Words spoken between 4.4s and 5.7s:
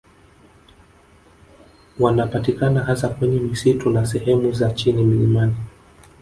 za chini mlimani